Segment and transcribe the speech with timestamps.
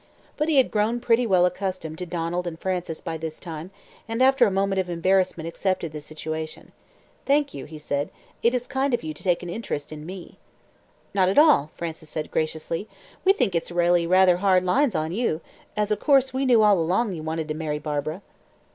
[0.35, 3.69] But he had grown pretty well accustomed to Donald and Frances by this time,
[4.07, 6.71] and after a moment of embarrassment accepted the situation.
[7.27, 8.09] "Thank you," he said,
[8.41, 10.39] "it is kind of you to take an interest in me."
[11.13, 12.87] "Not at all," Frances said graciously,
[13.23, 15.39] "we think it's really rather hard lines on you,
[15.77, 18.23] as, of course we knew all along you wanted to marry Barbara."